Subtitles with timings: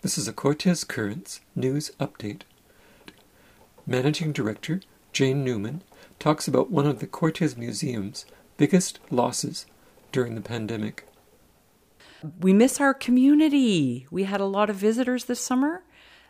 [0.00, 2.42] This is a Cortes Currents news update.
[3.84, 4.80] Managing Director
[5.12, 5.82] Jane Newman
[6.20, 8.24] talks about one of the Cortes Museum's
[8.58, 9.66] biggest losses
[10.12, 11.04] during the pandemic.
[12.38, 14.06] We miss our community.
[14.08, 15.82] We had a lot of visitors this summer,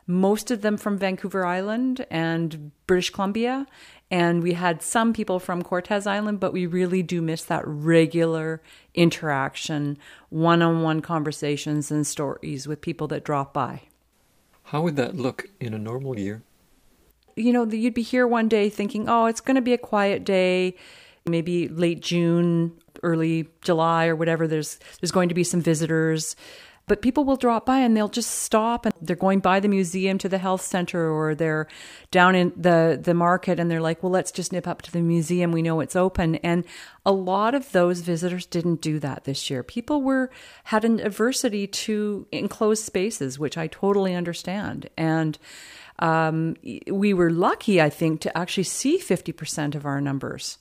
[0.07, 3.66] most of them from Vancouver Island and British Columbia.
[4.11, 8.63] And we had some people from Cortes Island, but we really do miss that regular
[8.95, 9.99] interaction,
[10.31, 13.83] one on one conversations and stories with people that drop by.
[14.65, 16.43] How would that look in a normal year?
[17.37, 20.25] You know, you'd be here one day thinking, oh, it's going to be a quiet
[20.25, 20.75] day,
[21.27, 24.47] maybe late June, early July or whatever.
[24.47, 26.35] There's there's going to be some visitors
[26.88, 30.19] but people will drop by and they'll just stop and they're going by the museum
[30.19, 31.69] to the health center or they're
[32.10, 35.01] down in the the market and they're like well let's just nip up to the
[35.01, 35.52] museum.
[35.52, 36.37] We know it's open.
[36.37, 36.65] And
[37.05, 39.62] a lot of those visitors didn't do that this year.
[39.62, 40.30] People were
[40.65, 44.88] had an adversity to enclosed spaces which i totally understand.
[44.96, 45.38] And
[46.01, 50.59] um, we were lucky i think to actually see 50% of our numbers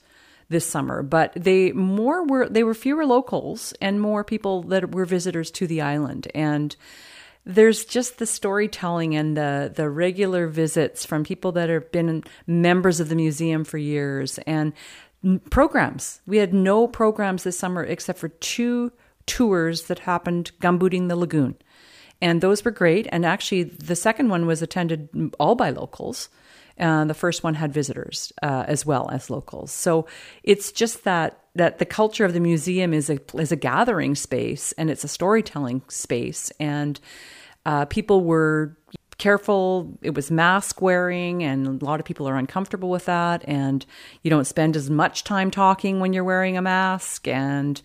[0.48, 5.04] this summer, but they more were they were fewer locals and more people that were
[5.04, 6.76] visitors to the island and
[7.44, 13.00] there's just the storytelling and the the regular visits from people that have been members
[13.00, 14.72] of the museum for years and
[15.50, 16.20] programs.
[16.26, 18.92] We had no programs this summer except for two
[19.26, 21.56] tours that happened gumbooting the lagoon.
[22.20, 23.06] And those were great.
[23.10, 26.28] And actually, the second one was attended all by locals.
[26.78, 29.72] Uh, the first one had visitors uh, as well as locals.
[29.72, 30.06] So
[30.42, 34.72] it's just that that the culture of the museum is a is a gathering space
[34.72, 37.00] and it's a storytelling space, and
[37.66, 38.76] uh, people were
[39.18, 39.98] careful.
[40.00, 43.44] It was mask wearing, and a lot of people are uncomfortable with that.
[43.46, 43.84] And
[44.22, 47.28] you don't spend as much time talking when you're wearing a mask.
[47.28, 47.82] And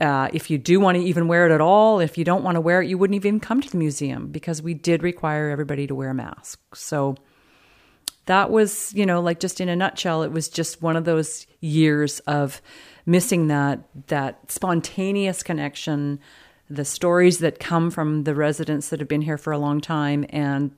[0.00, 2.54] uh, if you do want to even wear it at all, if you don't want
[2.54, 5.86] to wear it, you wouldn't even come to the museum because we did require everybody
[5.88, 6.60] to wear a mask.
[6.74, 7.16] So
[8.28, 11.46] that was, you know, like just in a nutshell, it was just one of those
[11.60, 12.60] years of
[13.06, 16.20] missing that that spontaneous connection,
[16.68, 20.26] the stories that come from the residents that have been here for a long time,
[20.28, 20.72] and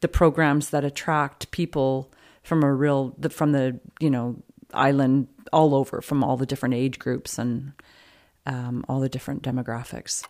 [0.00, 4.36] the programs that attract people from a real from the you know
[4.74, 7.72] island all over from all the different age groups and
[8.46, 10.24] um, all the different demographics.